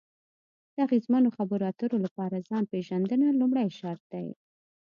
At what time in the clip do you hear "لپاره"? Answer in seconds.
2.05-2.45